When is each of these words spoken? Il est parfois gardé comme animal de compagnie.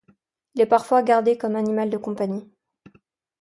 Il 0.55 0.61
est 0.61 0.65
parfois 0.65 1.03
gardé 1.03 1.37
comme 1.37 1.55
animal 1.55 1.91
de 1.91 1.97
compagnie. 1.97 2.51